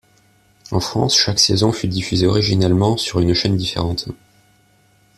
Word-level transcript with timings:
En 0.71 0.79
France, 0.79 1.15
chaque 1.15 1.37
saison 1.37 1.71
fut 1.71 1.87
diffusée 1.87 2.25
originellement 2.25 2.97
sur 2.97 3.19
une 3.19 3.35
chaîne 3.35 3.55
différente. 3.55 4.09